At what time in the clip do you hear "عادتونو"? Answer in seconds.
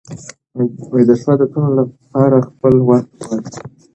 1.31-1.81